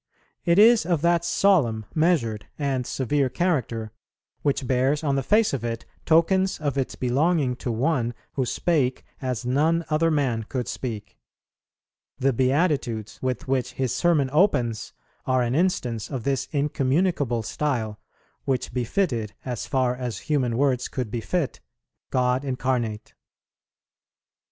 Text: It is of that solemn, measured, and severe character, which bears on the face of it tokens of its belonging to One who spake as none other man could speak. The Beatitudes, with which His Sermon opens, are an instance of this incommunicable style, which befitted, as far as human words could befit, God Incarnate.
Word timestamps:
It 0.45 0.57
is 0.57 0.83
of 0.83 1.03
that 1.03 1.23
solemn, 1.23 1.85
measured, 1.93 2.47
and 2.57 2.87
severe 2.87 3.29
character, 3.29 3.91
which 4.41 4.65
bears 4.65 5.03
on 5.03 5.15
the 5.15 5.21
face 5.21 5.53
of 5.53 5.63
it 5.63 5.85
tokens 6.07 6.59
of 6.59 6.75
its 6.75 6.95
belonging 6.95 7.55
to 7.57 7.71
One 7.71 8.15
who 8.33 8.43
spake 8.43 9.05
as 9.21 9.45
none 9.45 9.85
other 9.91 10.09
man 10.09 10.41
could 10.41 10.67
speak. 10.67 11.19
The 12.17 12.33
Beatitudes, 12.33 13.19
with 13.21 13.47
which 13.47 13.73
His 13.73 13.93
Sermon 13.93 14.31
opens, 14.33 14.91
are 15.27 15.43
an 15.43 15.53
instance 15.53 16.09
of 16.09 16.23
this 16.23 16.47
incommunicable 16.51 17.43
style, 17.43 17.99
which 18.43 18.73
befitted, 18.73 19.35
as 19.45 19.67
far 19.67 19.95
as 19.95 20.21
human 20.31 20.57
words 20.57 20.87
could 20.87 21.11
befit, 21.11 21.59
God 22.09 22.43
Incarnate. 22.43 23.13